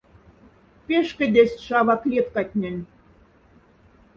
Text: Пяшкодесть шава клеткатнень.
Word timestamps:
Пяшкодесть 0.85 1.63
шава 1.65 1.95
клеткатнень. 2.01 2.81